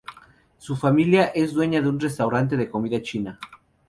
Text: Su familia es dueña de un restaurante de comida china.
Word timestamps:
Su 0.57 0.75
familia 0.77 1.25
es 1.25 1.53
dueña 1.53 1.79
de 1.79 1.87
un 1.87 1.99
restaurante 1.99 2.57
de 2.57 2.71
comida 2.71 3.03
china. 3.03 3.37